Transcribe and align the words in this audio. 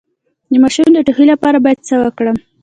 د 0.51 0.53
ماشوم 0.63 0.87
د 0.93 0.97
ټوخي 1.07 1.25
لپاره 1.31 1.57
باید 1.65 1.79
څه 1.87 1.95
وکړم؟ 2.03 2.37